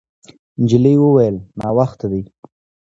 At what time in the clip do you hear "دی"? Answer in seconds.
2.11-2.21